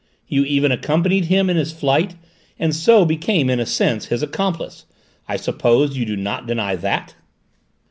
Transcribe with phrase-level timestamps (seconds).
[0.27, 2.15] You even accompanied him in his flight,
[2.57, 4.87] and so became in a sense his accomplice.
[5.27, 7.13] I suppose you do not deny that?"